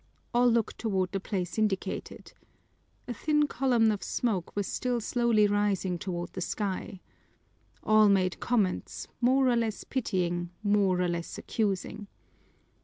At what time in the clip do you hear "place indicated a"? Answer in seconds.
1.19-3.13